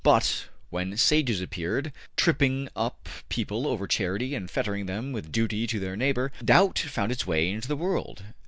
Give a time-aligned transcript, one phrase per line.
[0.03, 5.79] But when Sages appeared, tripping up people over charity and fettering them with duty to
[5.79, 8.23] their neighbor, doubt found its way into the world.